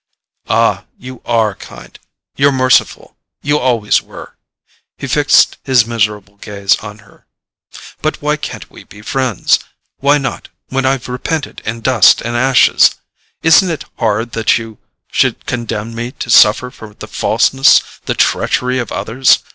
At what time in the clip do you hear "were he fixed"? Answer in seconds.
4.01-5.57